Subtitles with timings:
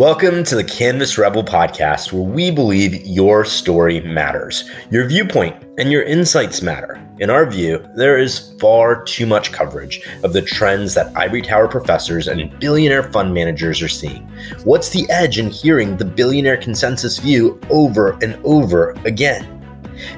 [0.00, 4.64] Welcome to the Canvas Rebel podcast, where we believe your story matters.
[4.90, 6.98] Your viewpoint and your insights matter.
[7.18, 11.68] In our view, there is far too much coverage of the trends that ivory tower
[11.68, 14.22] professors and billionaire fund managers are seeing.
[14.64, 19.59] What's the edge in hearing the billionaire consensus view over and over again?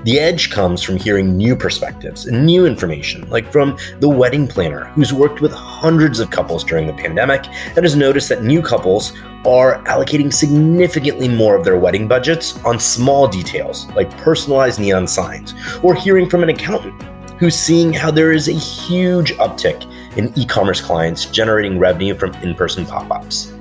[0.05, 4.85] The edge comes from hearing new perspectives and new information, like from the wedding planner
[4.87, 9.12] who's worked with hundreds of couples during the pandemic and has noticed that new couples
[9.45, 15.55] are allocating significantly more of their wedding budgets on small details like personalized neon signs,
[15.83, 17.01] or hearing from an accountant
[17.39, 19.83] who's seeing how there is a huge uptick
[20.17, 23.53] in e commerce clients generating revenue from in person pop ups.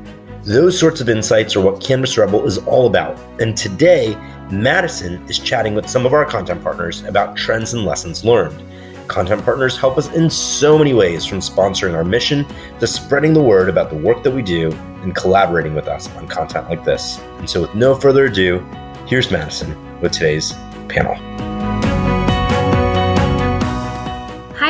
[0.43, 4.15] Those sorts of insights are what Canvas Rebel is all about, and today
[4.51, 8.61] Madison is chatting with some of our content partners about trends and lessons learned.
[9.07, 12.45] Content partners help us in so many ways from sponsoring our mission
[12.79, 14.71] to spreading the word about the work that we do
[15.03, 17.19] and collaborating with us on content like this.
[17.39, 18.59] And so, with no further ado,
[19.07, 20.53] here's Madison with today's
[20.89, 21.50] panel.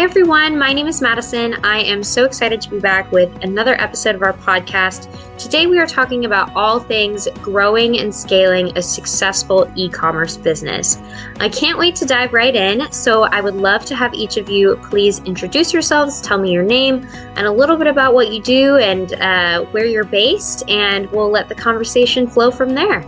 [0.02, 0.58] Hi, everyone.
[0.58, 1.64] My name is Madison.
[1.64, 5.08] I am so excited to be back with another episode of our podcast.
[5.38, 10.98] Today, we are talking about all things growing and scaling a successful e commerce business.
[11.40, 12.92] I can't wait to dive right in.
[12.92, 16.64] So, I would love to have each of you please introduce yourselves, tell me your
[16.64, 21.12] name, and a little bit about what you do and uh, where you're based, and
[21.12, 23.02] we'll let the conversation flow from there.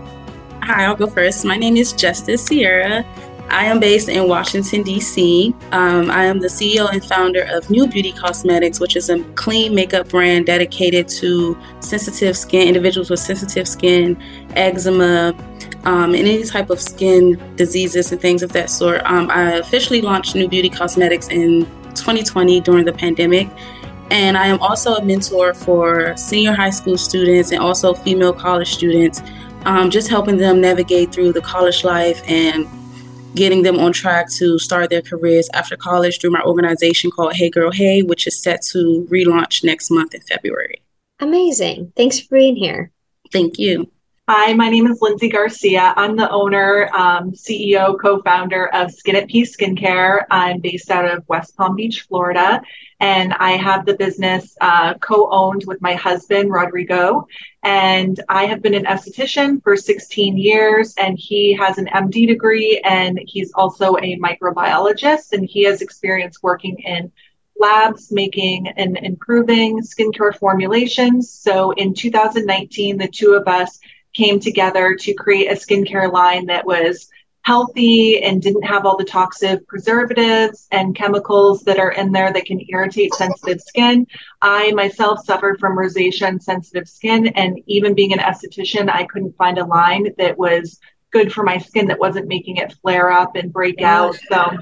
[0.61, 1.44] Hi, I'll go first.
[1.44, 3.03] My name is Justice Cierra.
[3.49, 5.53] I am based in Washington, D.C.
[5.72, 9.75] Um, I am the CEO and founder of Nu Beauty Cosmetics, which is a clean
[9.75, 14.22] makeup brand dedicated to sensitive skin, individuals with sensitive skin,
[14.55, 15.35] eczema,
[15.83, 19.02] um, and any type of skin diseases and things of that sort.
[19.05, 23.50] Um, I officially launched Nu Beauty Cosmetics in 2020 during the pandemic.
[24.09, 28.73] And I am also a mentor for senior high school students and also female college
[28.73, 29.22] students,
[29.66, 32.68] um, just helping them navigate through the college life and
[33.35, 37.49] getting them on track to start their careers after college through my organization called Hey
[37.49, 40.81] Girl Hey, which is set to relaunch next month in February.
[41.19, 41.94] Amazing.
[41.95, 42.91] Thanks for being here.
[43.31, 43.89] Thank you.
[44.29, 45.94] Hi, my name is Lindsey Garcia.
[45.97, 50.23] I'm the owner, um, CEO, co founder of Skin at Peace Skincare.
[50.31, 52.62] I'm based out of West Palm Beach, Florida,
[53.01, 57.28] and I have the business uh, co owned with my husband, Rodrigo.
[57.63, 62.79] And I have been an esthetician for 16 years, and he has an MD degree,
[62.85, 67.12] and he's also a microbiologist, and he has experience working in
[67.59, 71.29] labs making and improving skincare formulations.
[71.29, 73.79] So in 2019, the two of us
[74.13, 77.09] came together to create a skincare line that was
[77.44, 82.46] healthy and didn't have all the toxic preservatives and chemicals that are in there that
[82.46, 84.07] can irritate sensitive skin.
[84.41, 89.35] I myself suffered from rosacea and sensitive skin, and even being an esthetician, I couldn't
[89.35, 90.80] find a line that was
[91.12, 94.18] good for my skin that wasn't making it flare up and break out.
[94.30, 94.57] So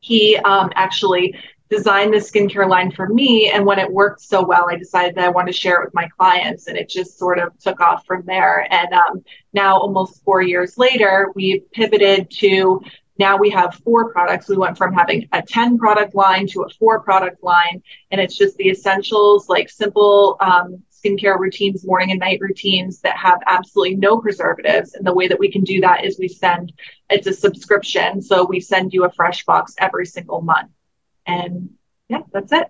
[0.00, 1.34] he um, actually
[1.70, 3.50] designed the skincare line for me.
[3.50, 5.94] And when it worked so well, I decided that I wanted to share it with
[5.94, 6.66] my clients.
[6.66, 8.66] And it just sort of took off from there.
[8.72, 12.80] And um, now, almost four years later, we've pivoted to
[13.18, 14.48] now we have four products.
[14.48, 17.82] We went from having a 10 product line to a four product line.
[18.10, 23.16] And it's just the essentials like simple um, skincare routines, morning and night routines that
[23.16, 24.94] have absolutely no preservatives.
[24.94, 26.72] And the way that we can do that is we send
[27.10, 28.22] it's a subscription.
[28.22, 30.70] So we send you a fresh box every single month.
[31.26, 31.70] And
[32.08, 32.68] yeah, that's it.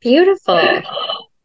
[0.00, 0.82] Beautiful.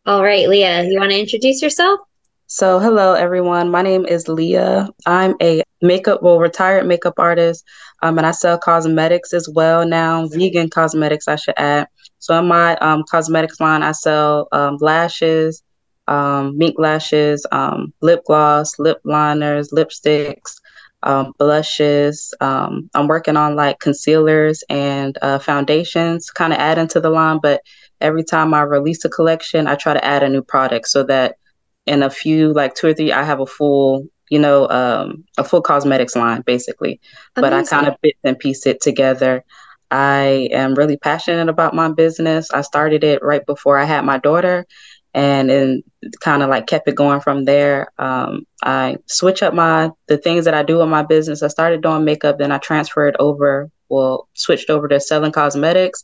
[0.06, 2.00] All right, Lia, you want to introduce yourself?
[2.48, 3.72] So, hello everyone.
[3.72, 4.90] My name is Lia.
[5.06, 7.64] I'm a makeup, well, retired makeup artist,
[8.02, 11.88] um, and I sell cosmetics as well now, vegan cosmetics, I should add.
[12.20, 15.64] So, in my um, cosmetics line, I sell um, lashes,
[16.08, 20.61] um, mink lashes, um, lip gloss, lip liners, lipsticks,
[21.04, 22.34] um, blushes.
[22.42, 27.40] Um, I'm working on like concealers and uh, foundations, kind of adding to the line.
[27.42, 27.62] But
[28.00, 31.38] every time I release a collection, I try to add a new product so that
[31.86, 35.44] in a few, like two or three, I have a full, you know, um, a
[35.44, 37.00] full cosmetics line basically.
[37.36, 37.50] Amazing.
[37.50, 39.44] But I kind of bit and piece it together.
[39.90, 42.50] I am really passionate about my business.
[42.52, 44.66] I started it right before I had my daughter
[45.14, 45.84] and then
[46.22, 47.92] kind of like kept it going from there.
[47.98, 51.44] Um, I switch up my the things that I do in my business.
[51.44, 56.04] I started doing makeup, then I transferred over, well, switched over to selling cosmetics.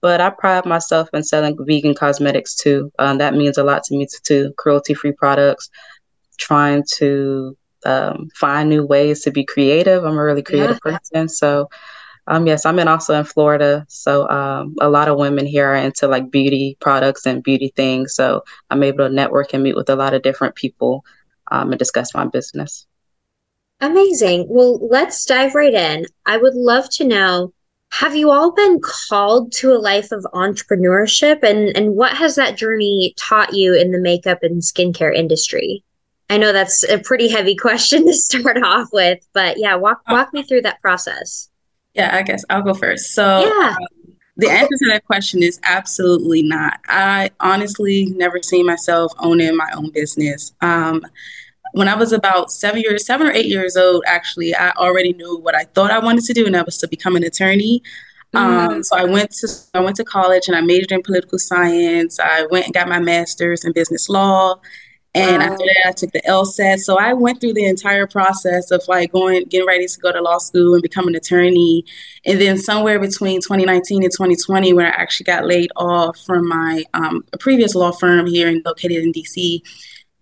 [0.00, 2.90] But I pride myself in selling vegan cosmetics too.
[2.98, 4.52] Um, that means a lot to me too.
[4.56, 5.68] Cruelty free products,
[6.38, 10.04] trying to um, find new ways to be creative.
[10.04, 10.92] I'm a really creative yeah.
[10.98, 11.68] person, so
[12.28, 15.76] um, yes, I'm in also in Florida, so um, a lot of women here are
[15.76, 18.14] into like beauty products and beauty things.
[18.14, 21.04] So I'm able to network and meet with a lot of different people
[21.50, 22.86] um, and discuss my business.
[23.80, 24.46] Amazing.
[24.48, 26.06] Well, let's dive right in.
[26.24, 27.52] I would love to know
[27.92, 32.56] have you all been called to a life of entrepreneurship and, and what has that
[32.56, 35.84] journey taught you in the makeup and skincare industry?
[36.28, 40.32] I know that's a pretty heavy question to start off with, but yeah, walk walk
[40.32, 41.48] me through that process.
[41.96, 43.14] Yeah, I guess I'll go first.
[43.14, 43.70] So yeah.
[43.70, 43.86] Um,
[44.38, 46.78] the answer to that question is absolutely not.
[46.88, 50.52] I honestly never seen myself owning my own business.
[50.60, 51.02] Um,
[51.72, 55.38] when I was about seven years, seven or eight years old, actually, I already knew
[55.38, 57.82] what I thought I wanted to do, and that was to become an attorney.
[58.34, 58.74] Um, mm-hmm.
[58.74, 62.20] Um, so I went to I went to college and I majored in political science.
[62.20, 64.60] I went and got my master's in business law,
[65.16, 65.48] and wow.
[65.48, 66.78] after that, I took the LSAT.
[66.80, 70.20] So I went through the entire process of like going, getting ready to go to
[70.20, 71.84] law school and become an attorney.
[72.26, 76.84] And then somewhere between 2019 and 2020, when I actually got laid off from my
[76.92, 79.62] um, previous law firm here and located in DC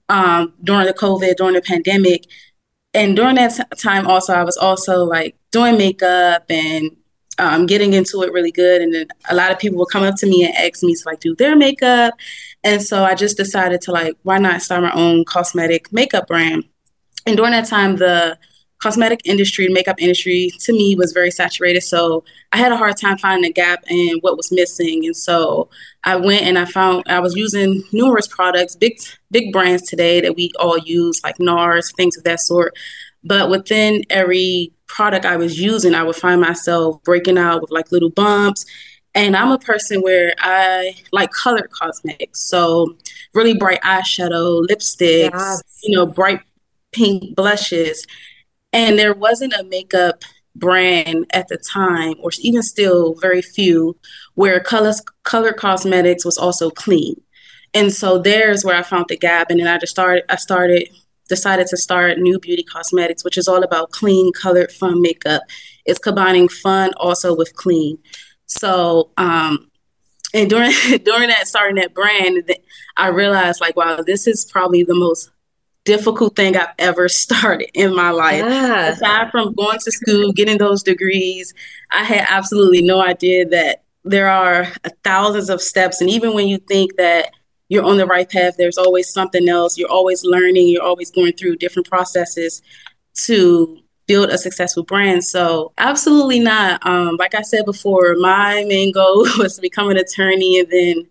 [0.08, 2.26] um, during the COVID, during the pandemic.
[2.92, 6.96] And during that t- time, also, I was also like doing makeup and
[7.38, 8.80] um, getting into it really good.
[8.80, 11.02] And then a lot of people would come up to me and ask me to
[11.04, 12.14] like do their makeup.
[12.64, 16.64] And so I just decided to like, why not start my own cosmetic makeup brand?
[17.26, 18.38] And during that time, the
[18.78, 21.82] cosmetic industry, makeup industry, to me was very saturated.
[21.82, 25.04] So I had a hard time finding a gap and what was missing.
[25.04, 25.68] And so
[26.04, 28.98] I went and I found I was using numerous products, big
[29.30, 32.74] big brands today that we all use, like NARS, things of that sort.
[33.22, 37.90] But within every product I was using, I would find myself breaking out with like
[37.90, 38.66] little bumps
[39.14, 42.40] and I'm a person where I like colored cosmetics.
[42.48, 42.96] So
[43.32, 45.62] really bright eyeshadow, lipsticks, yes.
[45.82, 46.40] you know, bright
[46.92, 48.06] pink blushes.
[48.72, 50.24] And there wasn't a makeup
[50.56, 53.96] brand at the time, or even still very few,
[54.34, 57.20] where colors color cosmetics was also clean.
[57.72, 59.50] And so there's where I found the gap.
[59.50, 60.88] And then I just started I started
[61.28, 65.42] decided to start Nu Beauty Cosmetics, which is all about clean, colored, fun makeup.
[65.84, 67.98] It's combining fun also with clean.
[68.46, 69.70] So, um,
[70.32, 70.70] and during
[71.04, 72.50] during that starting that brand,
[72.96, 75.30] I realized like, wow, this is probably the most
[75.84, 78.44] difficult thing I've ever started in my life.
[78.44, 78.88] Yeah.
[78.88, 81.54] Aside from going to school, getting those degrees,
[81.90, 84.66] I had absolutely no idea that there are
[85.02, 86.00] thousands of steps.
[86.00, 87.30] And even when you think that
[87.68, 89.78] you're on the right path, there's always something else.
[89.78, 90.68] You're always learning.
[90.68, 92.60] You're always going through different processes
[93.24, 95.24] to build a successful brand.
[95.24, 96.84] So absolutely not.
[96.86, 101.06] Um, like I said before, my main goal was to become an attorney and then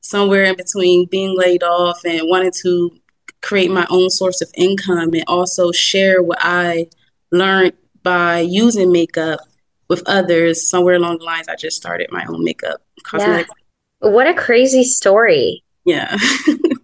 [0.00, 2.90] somewhere in between being laid off and wanting to
[3.40, 6.88] create my own source of income and also share what I
[7.30, 7.72] learned
[8.02, 9.40] by using makeup
[9.88, 10.68] with others.
[10.68, 13.50] Somewhere along the lines, I just started my own makeup cosmetics.
[14.02, 14.10] Yeah.
[14.10, 15.62] What a crazy story.
[15.84, 16.16] Yeah.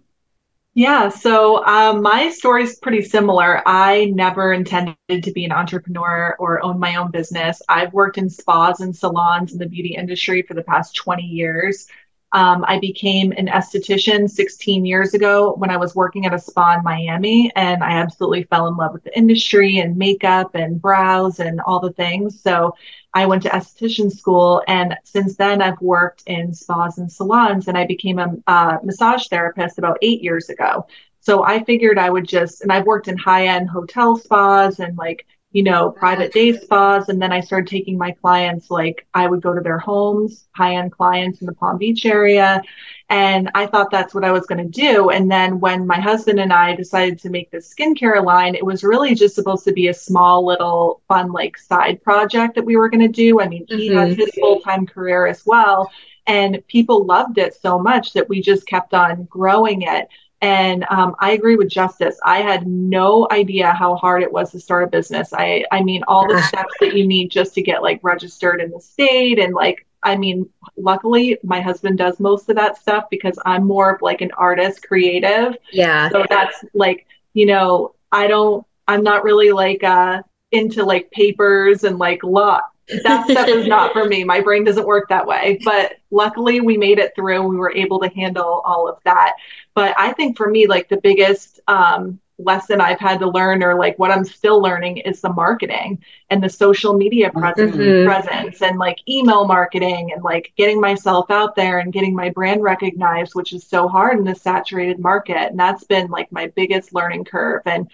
[0.79, 3.61] Yeah, so um, my story is pretty similar.
[3.67, 7.61] I never intended to be an entrepreneur or own my own business.
[7.67, 11.85] I've worked in spas and salons in the beauty industry for the past 20 years.
[12.31, 16.77] Um, I became an esthetician 16 years ago when I was working at a spa
[16.77, 21.41] in Miami, and I absolutely fell in love with the industry and makeup and brows
[21.41, 22.41] and all the things.
[22.41, 22.73] So
[23.13, 27.77] I went to esthetician school, and since then I've worked in spas and salons, and
[27.77, 30.85] I became a massage therapist about eight years ago.
[31.21, 34.97] So I figured I would just, and I've worked in high end hotel spas and
[34.97, 37.09] like you know, private day spas.
[37.09, 40.75] And then I started taking my clients, like I would go to their homes, high
[40.75, 42.61] end clients in the Palm Beach area.
[43.09, 45.09] And I thought that's what I was going to do.
[45.09, 48.83] And then when my husband and I decided to make this skincare line, it was
[48.83, 52.89] really just supposed to be a small little fun, like side project that we were
[52.89, 53.41] going to do.
[53.41, 53.97] I mean, he mm-hmm.
[53.97, 55.91] has his full time career as well.
[56.27, 60.07] And people loved it so much that we just kept on growing it.
[60.41, 62.17] And um, I agree with Justice.
[62.23, 65.33] I had no idea how hard it was to start a business.
[65.33, 68.71] I, I mean, all the steps that you need just to get like registered in
[68.71, 73.37] the state and like, I mean, luckily my husband does most of that stuff because
[73.45, 75.57] I'm more of like an artist, creative.
[75.73, 76.09] Yeah.
[76.09, 81.83] So that's like, you know, I don't, I'm not really like uh into like papers
[81.83, 82.61] and like law
[83.03, 84.23] that stuff is not for me.
[84.23, 85.59] My brain doesn't work that way.
[85.63, 87.47] But luckily, we made it through.
[87.47, 89.35] We were able to handle all of that.
[89.73, 93.77] But I think for me, like the biggest um, lesson I've had to learn, or
[93.77, 98.07] like what I'm still learning, is the marketing and the social media presence, mm-hmm.
[98.07, 102.63] presence and like email marketing and like getting myself out there and getting my brand
[102.63, 105.51] recognized, which is so hard in this saturated market.
[105.51, 107.61] And that's been like my biggest learning curve.
[107.65, 107.89] And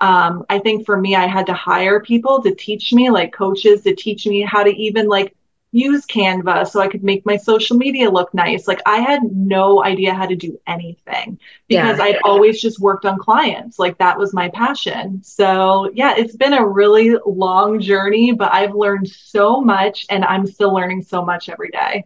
[0.00, 3.82] um, I think for me, I had to hire people to teach me, like coaches
[3.82, 5.34] to teach me how to even like
[5.72, 8.66] use Canva so I could make my social media look nice.
[8.66, 11.38] Like I had no idea how to do anything
[11.68, 12.04] because yeah.
[12.04, 13.78] I'd always just worked on clients.
[13.78, 15.22] Like that was my passion.
[15.22, 20.46] So, yeah, it's been a really long journey, but I've learned so much and I'm
[20.46, 22.04] still learning so much every day.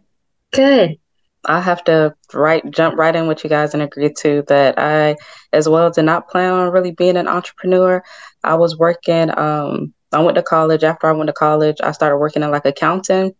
[0.51, 0.99] Good.
[1.45, 5.15] I have to right jump right in with you guys and agree to that I
[5.53, 8.03] as well did not plan on really being an entrepreneur.
[8.43, 10.83] I was working um I went to college.
[10.83, 13.35] After I went to college, I started working in like accounting.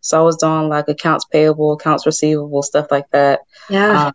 [0.00, 3.40] So I was doing like accounts payable, accounts receivable, stuff like that.
[3.68, 4.06] Yeah.
[4.06, 4.12] Um,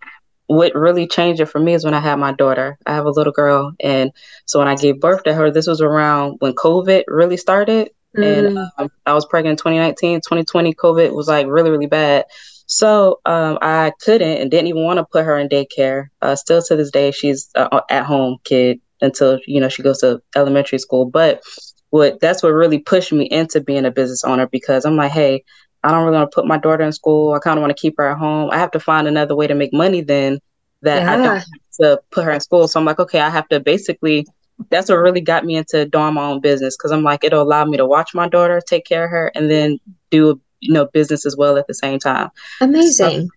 [0.47, 2.77] what really changed it for me is when I had my daughter.
[2.85, 3.73] I have a little girl.
[3.79, 4.11] And
[4.45, 7.89] so when I gave birth to her, this was around when COVID really started.
[8.15, 8.47] Mm.
[8.47, 12.25] And um, I was pregnant in 2019, 2020, COVID was like really, really bad.
[12.67, 16.07] So um, I couldn't and didn't even want to put her in daycare.
[16.21, 19.99] Uh, still to this day, she's uh, at home kid until you know she goes
[19.99, 21.05] to elementary school.
[21.05, 21.43] But
[21.91, 25.43] what that's what really pushed me into being a business owner because I'm like, hey,
[25.83, 27.33] I don't really want to put my daughter in school.
[27.33, 28.49] I kind of want to keep her at home.
[28.51, 30.39] I have to find another way to make money then
[30.81, 31.13] that yeah.
[31.13, 31.45] I don't have
[31.81, 32.67] to put her in school.
[32.67, 34.25] So I'm like, okay, I have to basically.
[34.69, 37.65] That's what really got me into doing my own business because I'm like, it'll allow
[37.65, 39.79] me to watch my daughter, take care of her, and then
[40.11, 42.29] do you know business as well at the same time.
[42.61, 43.21] Amazing.
[43.21, 43.29] So,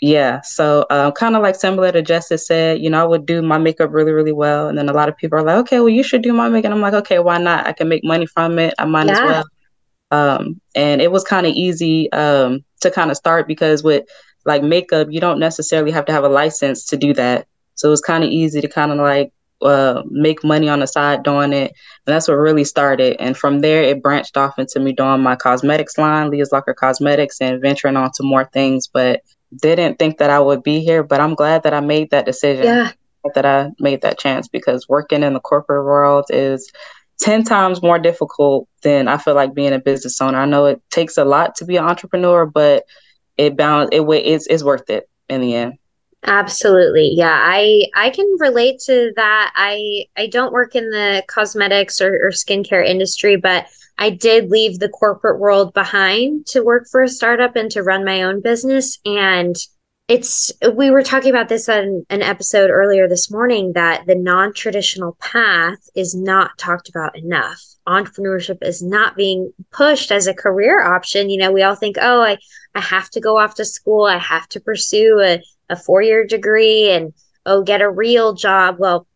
[0.00, 3.40] yeah, so um, kind of like similar to Justice said, you know, I would do
[3.40, 5.88] my makeup really, really well, and then a lot of people are like, okay, well,
[5.88, 6.66] you should do my makeup.
[6.66, 7.66] And I'm like, okay, why not?
[7.68, 8.74] I can make money from it.
[8.78, 9.12] I might yeah.
[9.12, 9.44] as well.
[10.10, 14.04] Um, and it was kind of easy um, to kind of start because with
[14.44, 17.46] like makeup, you don't necessarily have to have a license to do that.
[17.76, 19.32] So it was kind of easy to kind of like
[19.62, 21.72] uh, make money on the side doing it.
[22.06, 23.16] And that's what really started.
[23.20, 27.40] And from there, it branched off into me doing my cosmetics line, Lia's Locker Cosmetics,
[27.40, 28.86] and venturing on to more things.
[28.86, 29.22] But
[29.60, 32.64] didn't think that I would be here, but I'm glad that I made that decision.
[32.64, 32.92] Yeah.
[33.34, 36.68] That I made that chance because working in the corporate world is
[37.20, 40.38] 10 times more difficult than I feel like being a business owner.
[40.38, 42.84] I know it takes a lot to be an entrepreneur, but
[43.36, 45.74] it balance it it's, it's worth it in the end.
[46.24, 47.10] Absolutely.
[47.14, 49.52] Yeah, I I can relate to that.
[49.56, 53.66] I I don't work in the cosmetics or, or skincare industry, but
[53.98, 58.04] I did leave the corporate world behind to work for a startup and to run
[58.04, 58.98] my own business.
[59.04, 59.56] And
[60.08, 64.52] it's, we were talking about this on an episode earlier this morning that the non
[64.52, 67.60] traditional path is not talked about enough.
[67.86, 71.30] Entrepreneurship is not being pushed as a career option.
[71.30, 72.38] You know, we all think, oh, I,
[72.74, 76.26] I have to go off to school, I have to pursue a, a four year
[76.26, 77.12] degree and,
[77.46, 78.76] oh, get a real job.
[78.78, 79.06] Well,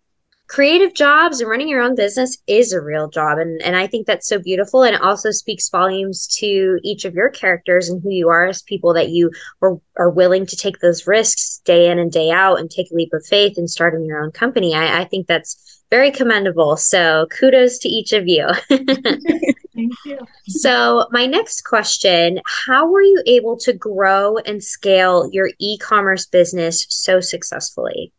[0.49, 4.07] creative jobs and running your own business is a real job and and I think
[4.07, 8.11] that's so beautiful and it also speaks volumes to each of your characters and who
[8.11, 11.99] you are as people that you are, are willing to take those risks day in
[11.99, 14.75] and day out and take a leap of faith and starting your own company.
[14.75, 16.77] I, I think that's very commendable.
[16.77, 18.47] So kudos to each of you.
[19.77, 20.19] Thank you.
[20.49, 26.27] So, my next question How were you able to grow and scale your e commerce
[26.27, 28.13] business so successfully?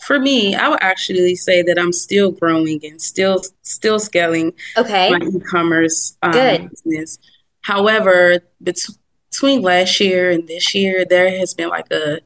[0.00, 5.10] for me, I would actually say that I'm still growing and still still scaling okay.
[5.10, 6.70] my e-commerce um, Good.
[6.70, 7.18] business.
[7.60, 12.20] However, between last year and this year, there has been like a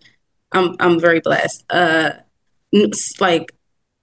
[0.53, 1.65] I'm I'm very blessed.
[1.69, 2.13] Uh,
[3.21, 3.53] like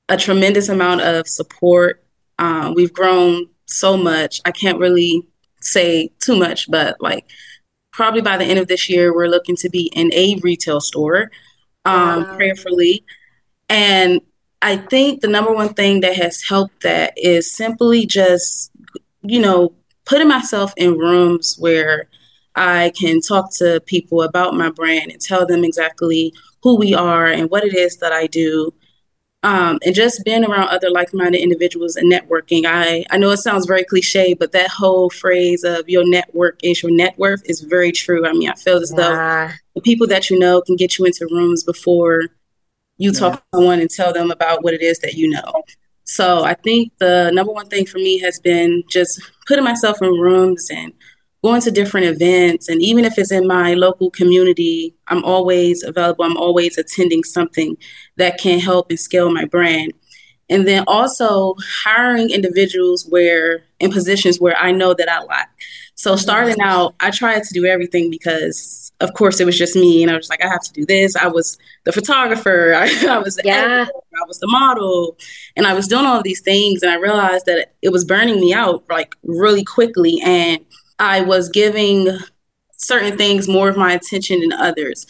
[0.10, 2.04] a tremendous amount of support.
[2.40, 4.42] Um, we've grown so much.
[4.46, 5.28] I can't really
[5.62, 7.26] say too much, but like
[7.92, 11.32] probably by the end of this year, we're looking to be in a retail store.
[11.84, 12.36] Um, wow.
[12.36, 13.04] prayerfully.
[13.68, 14.22] And
[14.62, 18.72] I think the number one thing that has helped that is simply just,
[19.24, 19.74] you know,
[20.06, 22.08] putting myself in rooms where
[22.56, 27.26] I can talk to people about my brand and tell them exactly who we are
[27.26, 28.74] and what it is that I do.
[29.44, 32.66] Um, and just being around other like-minded individuals and networking.
[32.68, 36.84] I, I know it sounds very cliche, but that whole phrase of your network is
[36.84, 38.28] your net worth is very true.
[38.28, 41.28] I mean, I feel as though the people that you know can get you into
[41.32, 42.28] rooms before
[42.98, 45.64] you talk to someone and tell them about what it is that you know.
[46.04, 50.10] So I think the number one thing for me has been just putting myself in
[50.10, 50.94] rooms and
[51.44, 52.70] going to different events.
[52.70, 56.24] And even if it's in my local community, I'm always available.
[56.24, 57.78] I'm always attending something
[58.18, 59.94] that can help and scale my brand.
[60.50, 65.50] And then also hiring individuals where in positions where I know that I lack.
[65.96, 70.02] So starting out, I tried to do everything because, of course, it was just me,
[70.02, 71.16] and I was like, I have to do this.
[71.16, 73.54] I was the photographer, I, I was the yeah.
[73.54, 75.16] editor, I was the model,
[75.56, 78.42] and I was doing all of these things, and I realized that it was burning
[78.42, 80.66] me out like really quickly, and
[81.02, 82.08] I was giving
[82.78, 85.06] certain things more of my attention than others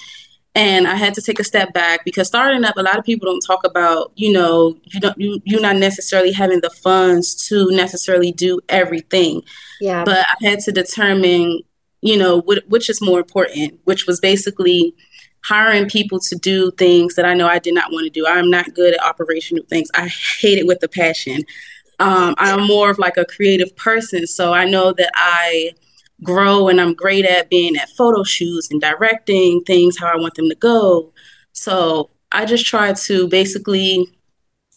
[0.53, 3.25] and I had to take a step back because starting up, a lot of people
[3.25, 7.71] don't talk about, you know, you don't you you're not necessarily having the funds to
[7.71, 9.43] necessarily do everything.
[9.79, 10.03] Yeah.
[10.03, 11.61] But I had to determine
[12.01, 14.95] you know, which is more important, which was basically
[15.43, 18.25] hiring people to do things that I know I did not want to do.
[18.25, 19.89] I'm not good at operational things.
[19.93, 20.07] I
[20.39, 21.43] hate it with a passion.
[21.99, 24.25] Um, I'm more of like a creative person.
[24.25, 25.73] So I know that I
[26.23, 30.35] grow and I'm great at being at photo shoots and directing things how I want
[30.35, 31.13] them to go.
[31.53, 34.07] So I just try to basically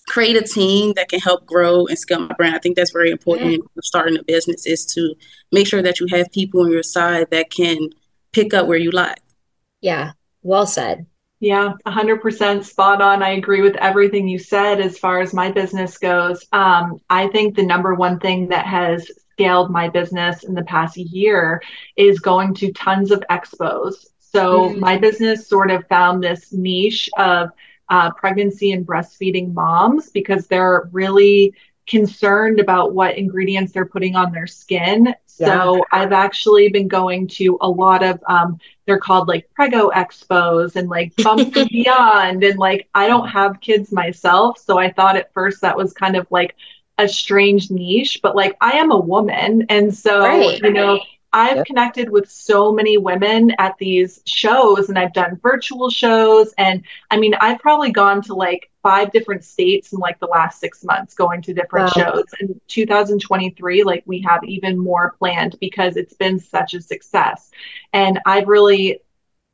[0.08, 2.54] create a team that can help grow and scale my brand.
[2.54, 3.80] I think that's very important yeah.
[3.82, 5.14] starting a business is to
[5.52, 7.90] make sure that you have people on your side that can
[8.32, 9.20] pick up where you lack.
[9.80, 11.06] Yeah, well said.
[11.40, 13.22] Yeah, 100% spot on.
[13.22, 16.46] I agree with everything you said as far as my business goes.
[16.52, 20.96] Um, I think the number one thing that has scaled my business in the past
[20.96, 21.60] year
[21.96, 24.06] is going to tons of expos.
[24.20, 24.80] So mm-hmm.
[24.80, 27.50] my business sort of found this niche of
[27.88, 31.52] uh, pregnancy and breastfeeding moms because they're really
[31.86, 35.14] concerned about what ingredients they're putting on their skin.
[35.26, 35.82] So yeah.
[35.90, 40.88] I've actually been going to a lot of um, they're called like Prego Expos and
[40.88, 42.44] like Bumps and Beyond.
[42.44, 44.58] And like I don't have kids myself.
[44.58, 46.54] So I thought at first that was kind of like
[46.98, 49.66] a strange niche, but like I am a woman.
[49.68, 51.00] And so, right, you know,
[51.34, 51.66] I've yep.
[51.66, 56.54] connected with so many women at these shows and I've done virtual shows.
[56.56, 60.60] And I mean, I've probably gone to like five different states in like the last
[60.60, 62.04] six months going to different wow.
[62.04, 62.24] shows.
[62.38, 67.50] And 2023, like we have even more planned because it's been such a success.
[67.92, 69.00] And I've really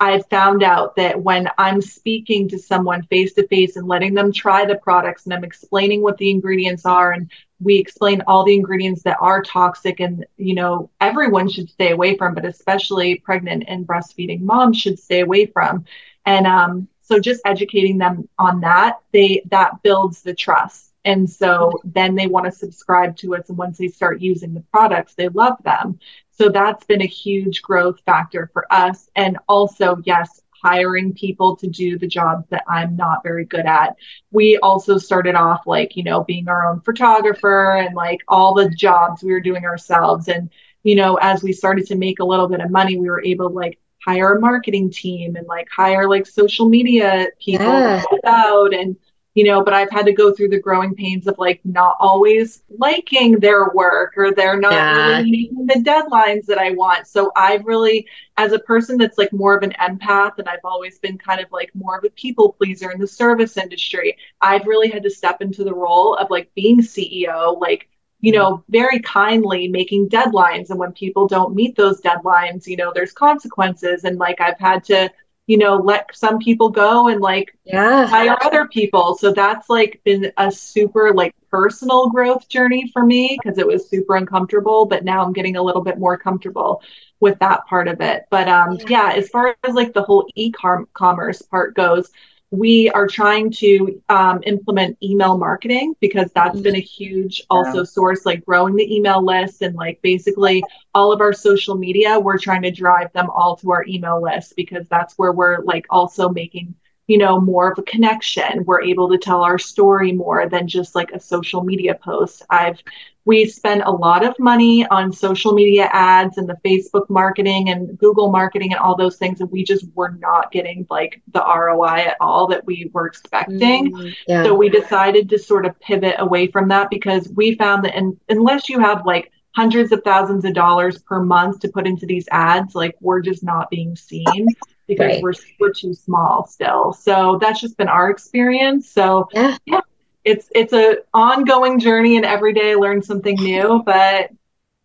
[0.01, 4.33] I've found out that when I'm speaking to someone face to face and letting them
[4.33, 7.31] try the products and I'm explaining what the ingredients are and
[7.61, 12.17] we explain all the ingredients that are toxic and you know everyone should stay away
[12.17, 15.85] from but especially pregnant and breastfeeding moms should stay away from.
[16.25, 21.73] And um, so just educating them on that they that builds the trust and so
[21.85, 25.29] then they want to subscribe to us and once they start using the products they
[25.29, 25.99] love them
[26.41, 29.11] so that's been a huge growth factor for us.
[29.15, 33.95] And also, yes, hiring people to do the jobs that I'm not very good at.
[34.31, 38.71] We also started off like, you know, being our own photographer and like all the
[38.71, 40.29] jobs we were doing ourselves.
[40.29, 40.49] And,
[40.83, 43.51] you know, as we started to make a little bit of money, we were able
[43.51, 48.03] to like hire a marketing team and like hire like social media people yeah.
[48.25, 48.97] out and
[49.41, 52.63] you know, but I've had to go through the growing pains of like not always
[52.69, 55.17] liking their work or they're not yeah.
[55.17, 57.07] really meeting the deadlines that I want.
[57.07, 60.99] So I've really, as a person that's like more of an empath and I've always
[60.99, 64.91] been kind of like more of a people pleaser in the service industry, I've really
[64.91, 67.89] had to step into the role of like being CEO, like,
[68.21, 70.69] you know, very kindly making deadlines.
[70.69, 74.05] And when people don't meet those deadlines, you know, there's consequences.
[74.05, 75.11] And like I've had to,
[75.51, 78.07] you know, let some people go and like yeah.
[78.07, 79.17] hire other people.
[79.17, 83.91] So that's like been a super like personal growth journey for me because it was
[83.91, 86.83] super uncomfortable, but now I'm getting a little bit more comfortable
[87.19, 88.27] with that part of it.
[88.31, 92.13] But um yeah, as far as like the whole e-commerce part goes,
[92.51, 97.85] we are trying to um, implement email marketing because that's been a huge also yeah.
[97.85, 102.39] source like growing the email list and like basically all of our social media we're
[102.39, 106.29] trying to drive them all to our email list because that's where we're like also
[106.29, 106.75] making
[107.11, 110.95] you know more of a connection we're able to tell our story more than just
[110.95, 112.81] like a social media post i've
[113.27, 117.99] we spend a lot of money on social media ads and the Facebook marketing and
[117.99, 119.41] Google marketing and all those things.
[119.41, 123.93] And we just were not getting like the ROI at all that we were expecting.
[123.93, 124.43] Mm, yeah.
[124.43, 128.19] So we decided to sort of pivot away from that because we found that in,
[128.31, 132.27] unless you have like hundreds of thousands of dollars per month to put into these
[132.33, 134.49] ads, like we're just not being seen
[134.91, 135.23] because right.
[135.23, 136.93] we're, we're too small still.
[136.93, 138.91] So that's just been our experience.
[138.91, 139.81] So yeah, yeah
[140.25, 144.31] it's it's a ongoing journey and every day I learn something new, but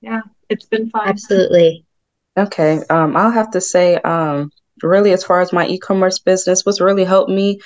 [0.01, 1.09] yeah, it's been fun.
[1.09, 1.85] Absolutely.
[2.37, 2.81] Okay.
[2.89, 4.51] Um, I'll have to say, um,
[4.83, 7.59] really, as far as my e-commerce business, what's really helped me,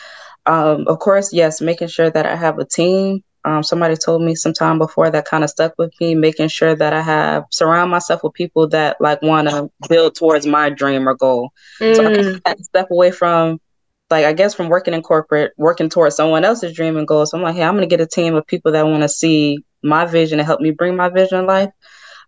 [0.45, 3.23] um, of course, yes, making sure that I have a team.
[3.45, 6.75] Um, somebody told me some time before that kind of stuck with me, making sure
[6.75, 11.07] that I have surround myself with people that like want to build towards my dream
[11.07, 11.51] or goal.
[11.79, 11.95] Mm.
[11.95, 12.43] So I mm.
[12.43, 13.59] can step away from
[14.09, 17.25] like I guess from working in corporate, working towards someone else's dream and goal.
[17.25, 19.63] So I'm like, hey, I'm gonna get a team of people that want to see
[19.83, 21.69] my vision and help me bring my vision in life.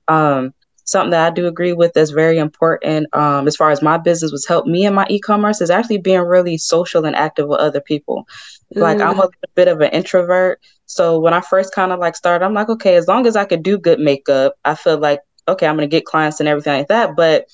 [0.07, 0.53] Um,
[0.85, 4.31] something that I do agree with that's very important um, as far as my business
[4.31, 7.81] was help me in my e-commerce is actually being really social and active with other
[7.81, 8.27] people.
[8.75, 8.81] Mm.
[8.81, 9.31] Like I'm a mm.
[9.55, 10.61] bit of an introvert.
[10.91, 13.45] So when I first kind of like started, I'm like, okay, as long as I
[13.45, 16.89] could do good makeup, I feel like, okay, I'm gonna get clients and everything like
[16.89, 17.15] that.
[17.15, 17.45] But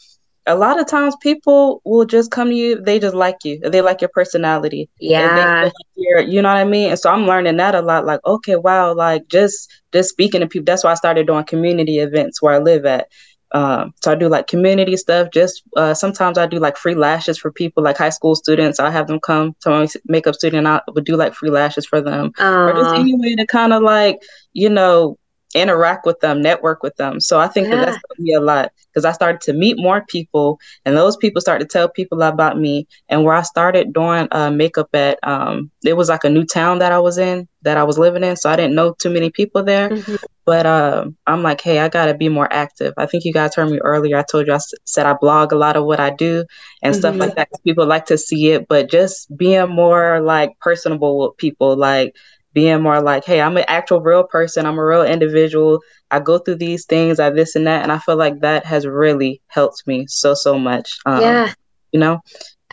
[0.48, 3.82] a lot of times people will just come to you they just like you they
[3.82, 4.90] like your personality.
[5.00, 5.64] Yeah.
[5.66, 6.90] like you know what i mean?
[6.90, 10.48] And so i'm learning that a lot like okay wow like just just speaking to
[10.48, 10.66] people.
[10.66, 13.08] That's why i started doing community events where i live at
[13.54, 15.30] Um, so I do like community stuff.
[15.32, 18.80] Just uh, sometimes I do like free lashes for people, like high school students.
[18.80, 21.86] I have them come to my makeup studio, and I would do like free lashes
[21.86, 24.20] for them, or just any way to kind of like
[24.54, 25.18] you know
[25.58, 27.20] interact with them, network with them.
[27.20, 27.76] So I think yeah.
[27.76, 31.18] that that's helped me a lot because I started to meet more people, and those
[31.18, 32.88] people started to tell people about me.
[33.10, 36.80] And where I started doing uh, makeup at, um, it was like a new town
[36.80, 39.30] that I was in, that I was living in, so I didn't know too many
[39.30, 39.90] people there.
[39.90, 40.16] Mm-hmm.
[40.46, 42.94] But uh, I'm like, hey, I gotta be more active.
[42.98, 44.18] I think you guys heard me earlier.
[44.18, 46.46] I told you I s- said I blog a lot of what I do
[46.82, 47.00] and mm-hmm.
[47.00, 47.50] stuff like that.
[47.66, 52.16] People like to see it, but just being more like personable with people, like
[52.58, 54.66] being more like, hey, I'm an actual real person.
[54.66, 55.80] I'm a real individual.
[56.10, 57.84] I go through these things, I this and that.
[57.84, 60.98] And I feel like that has really helped me so, so much.
[61.06, 61.54] Um, yeah.
[61.92, 62.20] You know?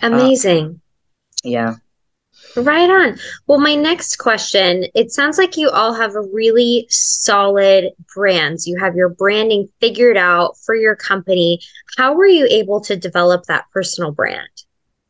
[0.00, 0.64] Amazing.
[0.64, 0.80] Um,
[1.44, 1.74] yeah.
[2.56, 3.18] Right on.
[3.46, 8.66] Well, my next question it sounds like you all have a really solid brands.
[8.66, 11.60] You have your branding figured out for your company.
[11.98, 14.48] How were you able to develop that personal brand?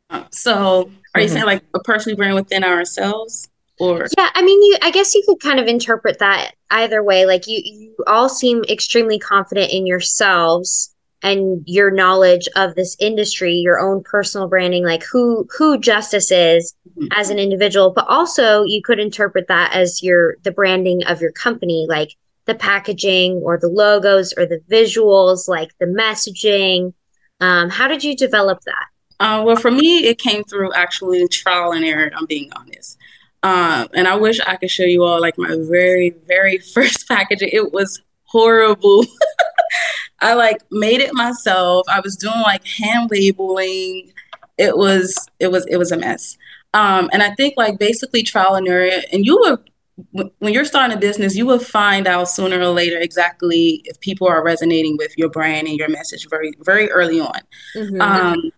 [0.09, 1.21] Uh, so, are mm-hmm.
[1.21, 3.47] you saying like a personal brand within ourselves?
[3.79, 7.25] Or yeah i mean you i guess you could kind of interpret that either way.
[7.25, 13.53] Like you you all seem extremely confident in yourselves and your knowledge of this industry
[13.55, 17.07] your own personal branding like who who justice is mm-hmm.
[17.11, 17.91] as an individual.
[17.91, 22.55] But also you could interpret that as your the branding of your company like the
[22.55, 26.93] packaging or the logos or the visuals like the messaging.
[27.41, 28.85] Um, how did you develop that?
[29.19, 32.97] Uh, well for me it came through actually trial and error i'm being honest
[33.45, 37.49] um, and I wish I could show you all like my very, very first packaging.
[37.53, 39.05] It was horrible.
[40.19, 41.85] I like made it myself.
[41.87, 44.11] I was doing like hand labeling.
[44.57, 46.37] It was it was it was a mess.
[46.73, 48.89] Um, and I think like basically trial and error.
[49.13, 49.69] And you would
[50.39, 54.27] when you're starting a business, you will find out sooner or later exactly if people
[54.27, 57.41] are resonating with your brand and your message very very early on.
[57.75, 58.01] Mm-hmm.
[58.01, 58.51] Um,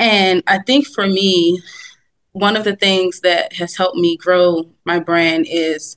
[0.00, 1.62] and I think for me,
[2.34, 5.96] one of the things that has helped me grow my brand is,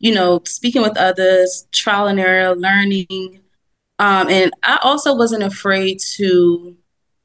[0.00, 3.40] you know, speaking with others, trial and error, learning.
[4.00, 6.76] Um, and I also wasn't afraid to,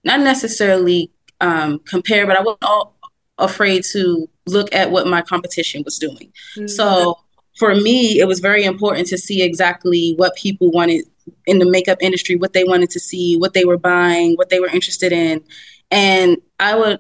[0.04, 2.96] not necessarily um, compare, but I wasn't all
[3.40, 6.32] afraid to look at what my competition was doing.
[6.56, 6.68] Mm-hmm.
[6.68, 7.18] So
[7.58, 11.06] for me, it was very important to see exactly what people wanted
[11.48, 14.60] in the makeup industry, what they wanted to see, what they were buying, what they
[14.60, 15.44] were interested in.
[15.90, 17.00] And I would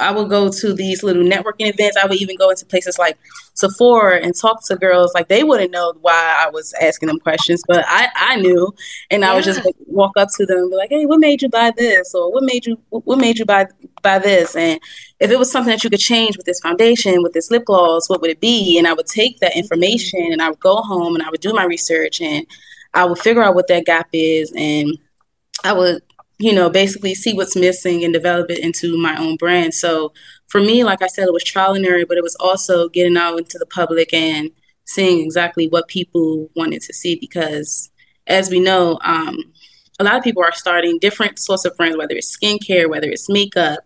[0.00, 1.96] I would go to these little networking events.
[1.96, 3.18] I would even go into places like
[3.54, 5.12] Sephora and talk to girls.
[5.14, 8.74] Like they wouldn't know why I was asking them questions, but I, I knew,
[9.10, 9.30] and yeah.
[9.30, 11.48] I would just like, walk up to them and be like, "Hey, what made you
[11.48, 13.66] buy this?" or "What made you what made you buy
[14.02, 14.80] buy this?" And
[15.20, 18.08] if it was something that you could change with this foundation, with this lip gloss,
[18.08, 18.78] what would it be?
[18.78, 21.52] And I would take that information and I would go home and I would do
[21.52, 22.46] my research and
[22.94, 24.98] I would figure out what that gap is and
[25.62, 26.02] I would
[26.40, 29.74] you know, basically see what's missing and develop it into my own brand.
[29.74, 30.12] So
[30.48, 33.16] for me, like I said, it was trial and error, but it was also getting
[33.16, 34.50] out into the public and
[34.86, 37.90] seeing exactly what people wanted to see because
[38.26, 39.36] as we know, um,
[39.98, 43.28] a lot of people are starting different sorts of brands, whether it's skincare, whether it's
[43.28, 43.80] makeup.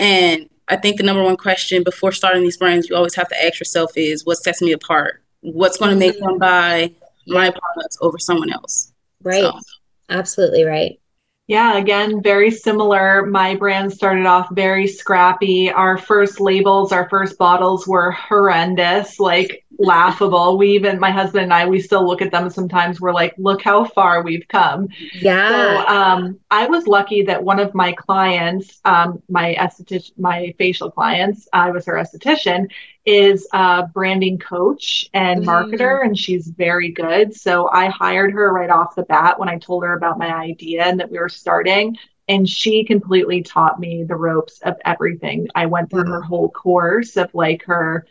[0.00, 3.44] And I think the number one question before starting these brands, you always have to
[3.44, 5.22] ask yourself is what sets me apart?
[5.40, 6.92] What's going to make them buy
[7.28, 8.92] my products over someone else?
[9.22, 9.42] Right.
[9.42, 9.56] So.
[10.08, 10.98] Absolutely right.
[11.48, 13.24] Yeah, again, very similar.
[13.24, 15.70] My brand started off very scrappy.
[15.70, 20.58] Our first labels, our first bottles were horrendous, like laughable.
[20.58, 23.00] We even, my husband and I, we still look at them sometimes.
[23.00, 24.88] We're like, look how far we've come.
[25.20, 25.48] Yeah.
[25.48, 30.90] So um, I was lucky that one of my clients, um, my esthetician, my facial
[30.90, 32.70] clients, I was her esthetician,
[33.06, 35.46] is a branding coach and mm.
[35.46, 37.34] marketer, and she's very good.
[37.34, 40.84] So I hired her right off the bat when I told her about my idea
[40.84, 41.96] and that we were starting.
[42.28, 45.46] And she completely taught me the ropes of everything.
[45.54, 46.08] I went through mm.
[46.08, 48.06] her whole course of like her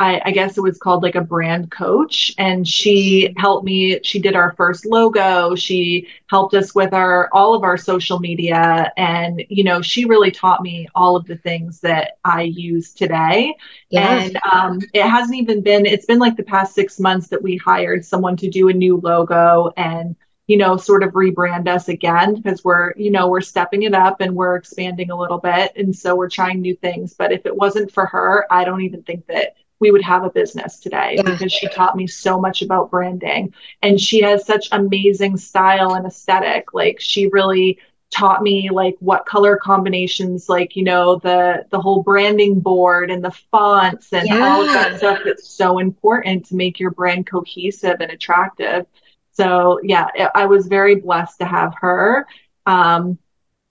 [0.00, 4.18] I, I, guess it was called like a brand coach and she helped me she
[4.18, 9.44] did our first logo she helped us with our all of our social media and
[9.50, 13.54] you know she really taught me all of the things that i use today
[13.90, 14.22] yeah.
[14.22, 17.58] and um, it hasn't even been it's been like the past six months that we
[17.58, 22.34] hired someone to do a new logo and you know sort of rebrand us again
[22.34, 25.94] because we're you know we're stepping it up and we're expanding a little bit and
[25.94, 29.26] so we're trying new things but if it wasn't for her i don't even think
[29.26, 31.22] that we would have a business today yeah.
[31.22, 36.06] because she taught me so much about branding and she has such amazing style and
[36.06, 37.78] aesthetic like she really
[38.10, 43.24] taught me like what color combinations like you know the the whole branding board and
[43.24, 44.48] the fonts and yeah.
[44.48, 48.84] all of that stuff that's so important to make your brand cohesive and attractive
[49.32, 52.26] So yeah, I was very blessed to have her.
[52.66, 53.18] Um,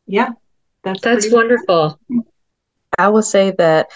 [0.07, 0.29] yeah,
[0.83, 1.99] that's that's wonderful.
[2.97, 3.89] I will say that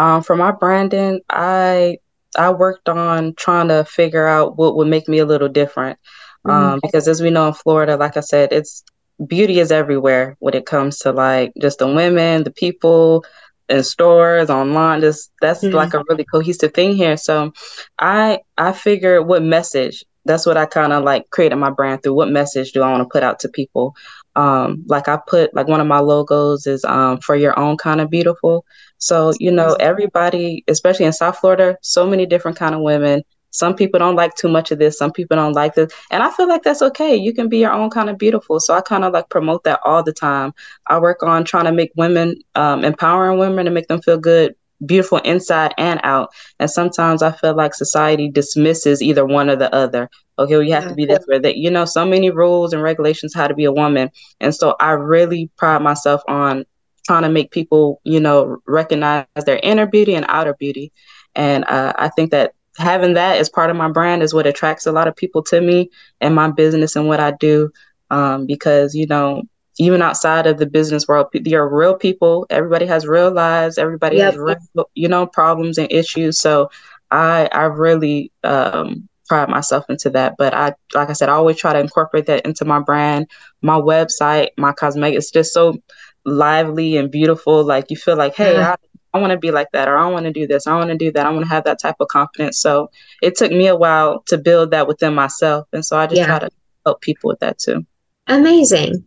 [0.00, 1.98] um, for my branding, I
[2.38, 5.98] I worked on trying to figure out what would make me a little different.
[6.46, 6.78] Um, mm-hmm.
[6.82, 8.82] because as we know in Florida, like I said, it's
[9.26, 13.26] beauty is everywhere when it comes to like just the women, the people
[13.68, 15.02] in stores, online.
[15.02, 15.76] Just that's mm-hmm.
[15.76, 17.18] like a really cohesive thing here.
[17.18, 17.52] So
[17.98, 22.14] I I figured what message that's what I kind of like created my brand through.
[22.14, 23.94] What message do I want to put out to people?
[24.36, 28.00] Um, like I put like one of my logos is um, for your own kind
[28.00, 28.64] of beautiful.
[28.98, 33.22] So you know everybody, especially in South Florida, so many different kind of women.
[33.52, 34.96] Some people don't like too much of this.
[34.96, 37.16] Some people don't like this, and I feel like that's okay.
[37.16, 38.60] You can be your own kind of beautiful.
[38.60, 40.52] So I kind of like promote that all the time.
[40.86, 44.54] I work on trying to make women, um, empowering women to make them feel good
[44.84, 46.30] beautiful inside and out.
[46.58, 50.08] And sometimes I feel like society dismisses either one or the other.
[50.38, 51.56] Okay, well, you have to be this or that.
[51.56, 54.10] You know, so many rules and regulations how to be a woman.
[54.40, 56.64] And so I really pride myself on
[57.06, 60.92] trying to make people, you know, recognize their inner beauty and outer beauty.
[61.34, 64.86] And uh, I think that having that as part of my brand is what attracts
[64.86, 65.90] a lot of people to me
[66.20, 67.70] and my business and what I do.
[68.10, 69.42] Um, because, you know,
[69.80, 72.46] even outside of the business world, there are real people.
[72.50, 73.78] Everybody has real lives.
[73.78, 74.34] Everybody yep.
[74.34, 76.38] has real, you know, problems and issues.
[76.38, 76.70] So
[77.10, 80.34] I, I really um, pride myself into that.
[80.36, 83.26] But I, like I said, I always try to incorporate that into my brand,
[83.62, 85.16] my website, my cosmetic.
[85.16, 85.78] It's just so
[86.26, 87.64] lively and beautiful.
[87.64, 88.72] Like you feel like, hey, yeah.
[89.14, 90.90] I, I want to be like that, or I want to do this, I want
[90.90, 91.26] to do that.
[91.26, 92.60] I want to have that type of confidence.
[92.60, 92.90] So
[93.22, 96.26] it took me a while to build that within myself, and so I just yeah.
[96.26, 96.50] try to
[96.84, 97.84] help people with that too.
[98.28, 99.04] Amazing.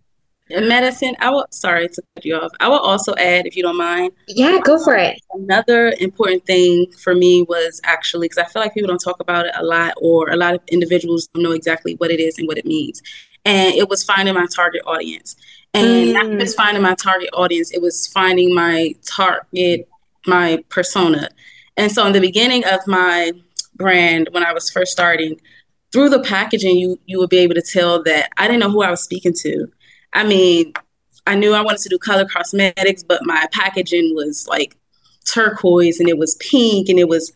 [0.49, 2.51] In Madison, I will sorry to cut you off.
[2.59, 4.11] I will also add, if you don't mind.
[4.27, 5.19] Yeah, go for it.
[5.33, 9.45] Another important thing for me was actually because I feel like people don't talk about
[9.45, 12.47] it a lot, or a lot of individuals don't know exactly what it is and
[12.47, 13.01] what it means.
[13.45, 15.37] And it was finding my target audience,
[15.73, 16.13] and mm.
[16.13, 19.87] not just finding my target audience, it was finding my target,
[20.27, 21.29] my persona.
[21.77, 23.31] And so, in the beginning of my
[23.75, 25.39] brand, when I was first starting,
[25.93, 28.83] through the packaging, you you would be able to tell that I didn't know who
[28.83, 29.71] I was speaking to
[30.13, 30.73] I mean,
[31.25, 34.75] I knew I wanted to do color cosmetics, but my packaging was like
[35.25, 37.31] turquoise and it was pink and it was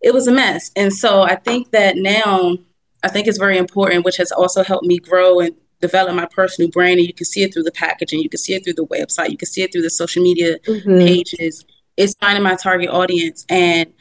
[0.00, 0.70] it was a mess.
[0.76, 2.56] And so I think that now
[3.02, 6.70] I think it's very important, which has also helped me grow and develop my personal
[6.70, 6.98] brand.
[6.98, 9.30] And you can see it through the packaging, you can see it through the website,
[9.30, 10.98] you can see it through the social media mm-hmm.
[10.98, 11.64] pages.
[11.96, 13.44] It's finding my target audience.
[13.48, 13.92] And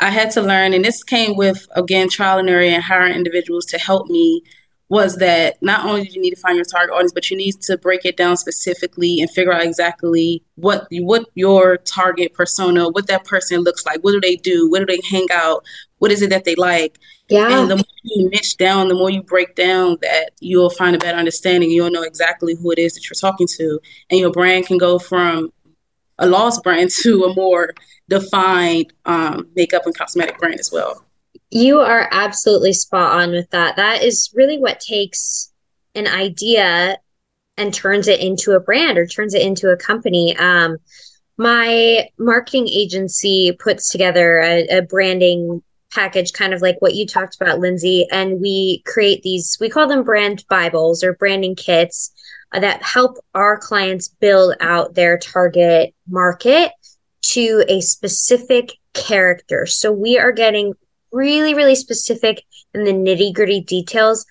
[0.00, 3.66] I had to learn, and this came with again trial and error and hiring individuals
[3.66, 4.42] to help me
[4.88, 7.60] was that not only do you need to find your target audience, but you need
[7.60, 13.06] to break it down specifically and figure out exactly what what your target persona, what
[13.06, 15.62] that person looks like, what do they do, where do they hang out,
[15.98, 16.98] what is it that they like.
[17.28, 17.60] Yeah.
[17.60, 20.98] And the more you niche down, the more you break down that you'll find a
[20.98, 21.70] better understanding.
[21.70, 23.80] You'll know exactly who it is that you're talking to.
[24.08, 25.52] And your brand can go from
[26.18, 27.74] a lost brand to a more
[28.08, 31.04] defined um, makeup and cosmetic brand as well.
[31.50, 33.76] You are absolutely spot on with that.
[33.76, 35.50] That is really what takes
[35.94, 36.98] an idea
[37.56, 40.36] and turns it into a brand or turns it into a company.
[40.36, 40.76] Um,
[41.36, 47.40] my marketing agency puts together a, a branding package, kind of like what you talked
[47.40, 52.12] about, Lindsey, and we create these, we call them brand Bibles or branding kits
[52.52, 56.72] that help our clients build out their target market
[57.22, 59.66] to a specific character.
[59.66, 60.74] So we are getting
[61.12, 62.44] really, really specific
[62.74, 64.26] in the nitty gritty details.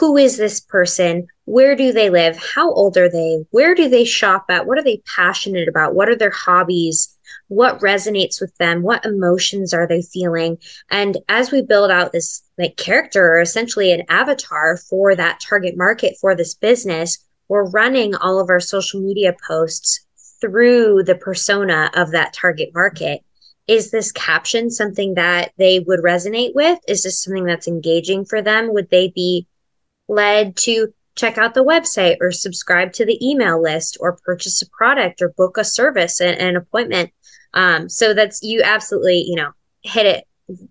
[0.00, 1.28] Who is this person?
[1.44, 2.36] Where do they live?
[2.36, 3.44] How old are they?
[3.50, 4.66] Where do they shop at?
[4.66, 5.94] What are they passionate about?
[5.94, 7.16] What are their hobbies?
[7.48, 8.82] What resonates with them?
[8.82, 10.58] What emotions are they feeling?
[10.90, 15.76] And as we build out this like character or essentially an avatar for that target
[15.76, 20.04] market for this business, we're running all of our social media posts
[20.40, 23.22] through the persona of that target market
[23.66, 26.78] is this caption something that they would resonate with?
[26.86, 28.72] Is this something that's engaging for them?
[28.72, 29.46] Would they be
[30.08, 34.70] led to check out the website or subscribe to the email list or purchase a
[34.70, 37.10] product or book a service and an appointment?
[37.54, 39.50] Um, so that's you absolutely, you know,
[39.82, 40.24] hit it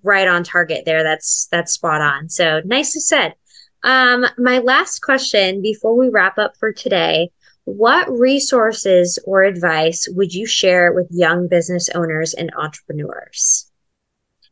[0.03, 1.03] right on target there.
[1.03, 2.29] That's that's spot on.
[2.29, 3.35] So nicely said.
[3.83, 7.29] Um, my last question before we wrap up for today
[7.65, 13.69] what resources or advice would you share with young business owners and entrepreneurs?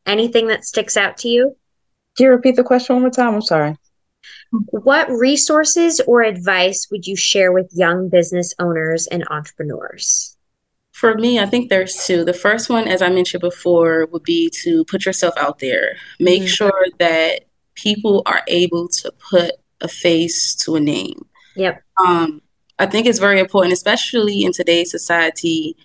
[0.06, 1.56] Anything that sticks out to you?
[2.18, 3.36] Can you repeat the question one more time?
[3.36, 3.78] I'm sorry.
[4.52, 10.36] What resources or advice would you share with young business owners and entrepreneurs?
[10.92, 12.24] For me, I think there's two.
[12.24, 15.98] The first one, as I mentioned before, would be to put yourself out there.
[16.20, 16.48] Make mm-hmm.
[16.48, 21.26] sure that people are able to put a face to a name.
[21.56, 21.84] Yep.
[22.04, 22.42] Um,
[22.84, 25.78] I think it's very important, especially in today's society.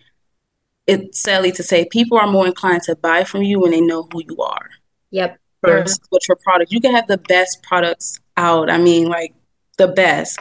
[0.88, 4.08] It's sadly to say, people are more inclined to buy from you when they know
[4.12, 4.68] who you are.
[5.12, 5.38] Yep.
[5.64, 6.72] Versus what your product.
[6.72, 8.68] You can have the best products out.
[8.68, 9.32] I mean, like
[9.76, 10.40] the best,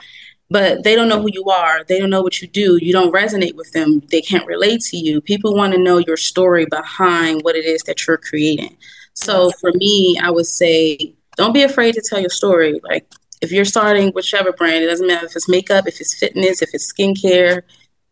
[0.49, 1.83] but they don't know who you are.
[1.83, 2.79] They don't know what you do.
[2.81, 4.01] You don't resonate with them.
[4.09, 5.21] They can't relate to you.
[5.21, 8.77] People want to know your story behind what it is that you're creating.
[9.13, 12.79] So for me, I would say, don't be afraid to tell your story.
[12.83, 13.05] Like
[13.41, 16.69] if you're starting whichever brand, it doesn't matter if it's makeup, if it's fitness, if
[16.73, 17.61] it's skincare,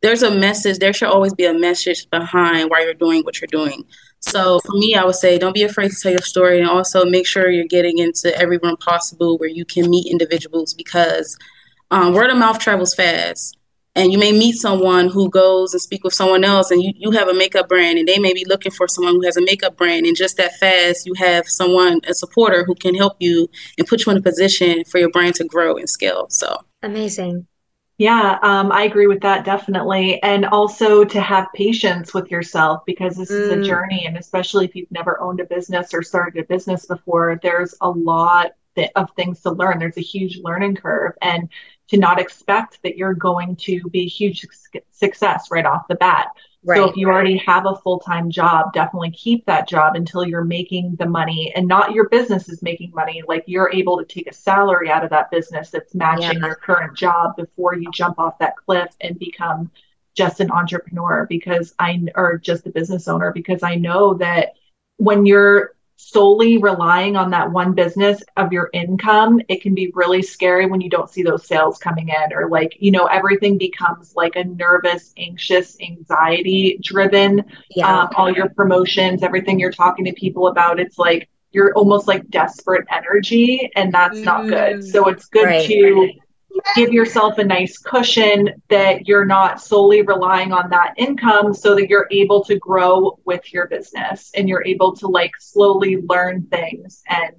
[0.01, 0.79] there's a message.
[0.79, 3.85] There should always be a message behind why you're doing what you're doing.
[4.19, 7.05] So for me, I would say don't be afraid to tell your story and also
[7.05, 11.38] make sure you're getting into every room possible where you can meet individuals because
[11.91, 13.57] um, word of mouth travels fast
[13.95, 17.12] and you may meet someone who goes and speak with someone else and you, you
[17.12, 19.77] have a makeup brand and they may be looking for someone who has a makeup
[19.77, 23.88] brand and just that fast you have someone a supporter who can help you and
[23.88, 27.47] put you in a position for your brand to grow and scale so amazing
[27.97, 33.15] yeah um, i agree with that definitely and also to have patience with yourself because
[33.15, 33.39] this mm.
[33.39, 33.65] is a mm.
[33.65, 37.73] journey and especially if you've never owned a business or started a business before there's
[37.81, 38.51] a lot
[38.97, 41.47] of things to learn there's a huge learning curve and
[41.89, 44.45] to not expect that you're going to be a huge
[44.91, 46.28] success right off the bat.
[46.63, 47.13] Right, so if you right.
[47.13, 51.67] already have a full-time job, definitely keep that job until you're making the money and
[51.67, 53.21] not your business is making money.
[53.28, 56.48] Like you're able to take a salary out of that business that's matching yeah.
[56.48, 59.69] your current job before you jump off that cliff and become
[60.15, 64.54] just an entrepreneur because I or just a business owner because I know that
[64.98, 70.21] when you're solely relying on that one business of your income, it can be really
[70.21, 74.15] scary when you don't see those sales coming in or like, you know, everything becomes
[74.15, 77.43] like a nervous, anxious, anxiety driven.
[77.75, 78.01] Yeah.
[78.01, 82.29] Um, all your promotions, everything you're talking to people about, it's like you're almost like
[82.29, 84.77] desperate energy and that's mm, not good.
[84.77, 84.84] Mm.
[84.84, 85.67] So it's good right.
[85.67, 86.12] to
[86.75, 91.89] give yourself a nice cushion that you're not solely relying on that income so that
[91.89, 97.04] you're able to grow with your business and you're able to like slowly learn things
[97.08, 97.36] and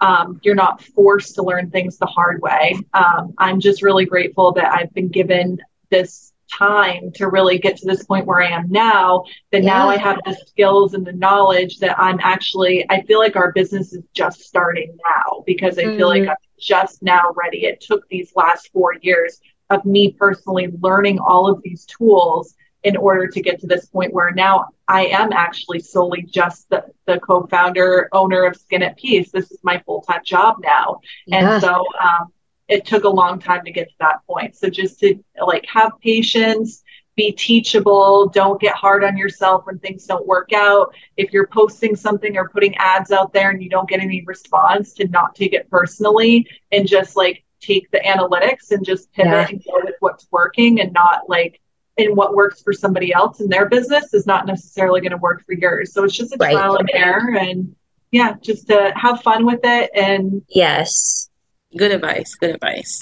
[0.00, 2.74] um, you're not forced to learn things the hard way.
[2.94, 5.58] Um, I'm just really grateful that I've been given
[5.90, 9.68] this time to really get to this point where I am now, that yeah.
[9.68, 13.52] now I have the skills and the knowledge that I'm actually, I feel like our
[13.52, 15.96] business is just starting now because I mm.
[15.96, 16.30] feel like mm.
[16.30, 17.64] I'm just now ready.
[17.64, 22.96] It took these last four years of me personally learning all of these tools in
[22.96, 27.20] order to get to this point where now I am actually solely just the, the
[27.20, 29.30] co-founder owner of Skin at Peace.
[29.30, 31.00] This is my full-time job now.
[31.26, 31.54] Yeah.
[31.54, 32.32] And so um,
[32.70, 34.56] it took a long time to get to that point.
[34.56, 36.82] So just to like have patience,
[37.16, 40.94] be teachable, don't get hard on yourself when things don't work out.
[41.16, 44.94] If you're posting something or putting ads out there and you don't get any response,
[44.94, 49.48] to not take it personally and just like take the analytics and just pivot yeah.
[49.48, 51.60] and go with what's working and not like
[51.98, 55.44] and what works for somebody else in their business is not necessarily going to work
[55.44, 55.92] for yours.
[55.92, 56.52] So it's just a right.
[56.52, 57.74] trial and error and
[58.12, 61.29] yeah, just to have fun with it and yes.
[61.76, 62.34] Good advice.
[62.34, 62.98] Good advice.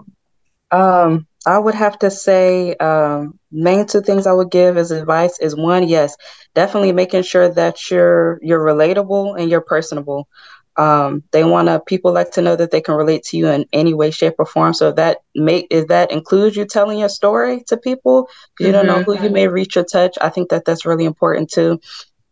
[0.70, 5.38] um, I would have to say, um, main two things I would give as advice
[5.40, 6.16] is one, yes,
[6.54, 10.28] definitely making sure that you're you're relatable and you're personable.
[10.76, 13.64] Um, they want to people like to know that they can relate to you in
[13.72, 14.74] any way, shape, or form.
[14.74, 18.28] So if that make if that includes you telling your story to people,
[18.60, 18.72] you mm-hmm.
[18.72, 20.16] don't know who you may reach or touch.
[20.20, 21.80] I think that that's really important too.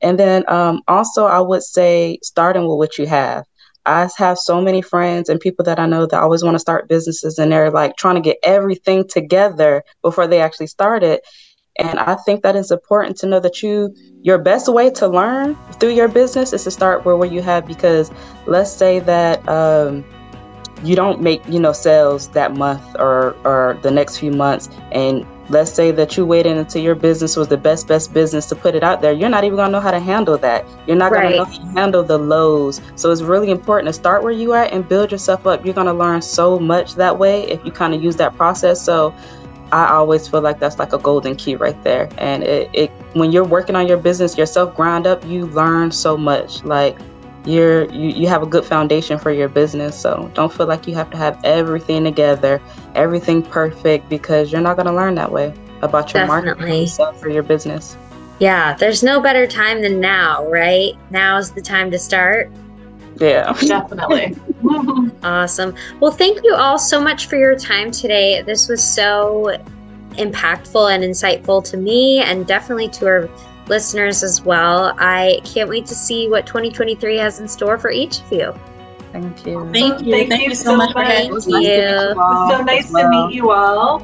[0.00, 3.44] And then um, also, I would say starting with what you have.
[3.86, 6.88] I have so many friends and people that I know that always want to start
[6.88, 11.22] businesses and they're like trying to get everything together before they actually start it.
[11.78, 15.56] And I think that it's important to know that you your best way to learn
[15.74, 18.10] through your business is to start where, where you have because
[18.46, 20.04] let's say that um,
[20.82, 25.24] you don't make you know sales that month or or the next few months and
[25.48, 28.74] let's say that you waited until your business was the best best business to put
[28.74, 30.64] it out there you're not even going to know how to handle that.
[30.86, 31.22] You're not right.
[31.22, 32.80] going to know how to handle the lows.
[32.94, 35.64] So it's really important to start where you are and build yourself up.
[35.64, 38.80] You're going to learn so much that way if you kind of use that process.
[38.80, 39.14] So
[39.72, 42.08] i always feel like that's like a golden key right there.
[42.18, 46.16] And it, it when you're working on your business yourself ground up you learn so
[46.16, 46.62] much.
[46.62, 46.96] Like
[47.46, 49.98] you're you, you have a good foundation for your business.
[49.98, 52.60] So don't feel like you have to have everything together
[52.94, 56.88] everything perfect because you're not going to learn that way about your Definitely.
[56.98, 57.96] market for your business.
[58.38, 60.94] Yeah there's no better time than now right?
[61.10, 62.50] Now's the time to start.
[63.18, 63.52] Yeah.
[63.52, 64.36] Definitely.
[65.22, 65.74] Awesome.
[66.00, 68.42] Well thank you all so much for your time today.
[68.42, 69.56] This was so
[70.12, 73.30] impactful and insightful to me and definitely to our
[73.68, 74.94] listeners as well.
[74.98, 78.54] I can't wait to see what 2023 has in store for each of you.
[79.12, 79.70] Thank you.
[79.72, 80.12] Thank you.
[80.12, 81.08] Thank Thank, you you so so much for much.
[81.12, 81.66] having Thank me.
[81.66, 81.72] you.
[81.72, 84.00] It was so nice to meet you all.